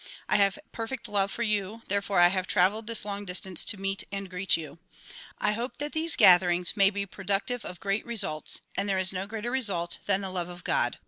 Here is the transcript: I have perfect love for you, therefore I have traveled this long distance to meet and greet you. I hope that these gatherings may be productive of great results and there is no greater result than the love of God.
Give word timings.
I 0.27 0.37
have 0.37 0.57
perfect 0.71 1.07
love 1.07 1.29
for 1.29 1.43
you, 1.43 1.83
therefore 1.85 2.19
I 2.19 2.29
have 2.29 2.47
traveled 2.47 2.87
this 2.87 3.05
long 3.05 3.23
distance 3.23 3.63
to 3.65 3.77
meet 3.77 4.03
and 4.11 4.31
greet 4.31 4.57
you. 4.57 4.79
I 5.37 5.51
hope 5.51 5.77
that 5.77 5.91
these 5.91 6.15
gatherings 6.15 6.75
may 6.75 6.89
be 6.89 7.05
productive 7.05 7.63
of 7.63 7.79
great 7.79 8.03
results 8.03 8.61
and 8.75 8.89
there 8.89 8.97
is 8.97 9.13
no 9.13 9.27
greater 9.27 9.51
result 9.51 9.99
than 10.07 10.21
the 10.21 10.31
love 10.31 10.49
of 10.49 10.63
God. 10.63 10.97